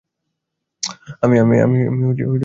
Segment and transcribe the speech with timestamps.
[1.23, 1.35] আমি
[1.37, 2.39] ফিরতে চাই।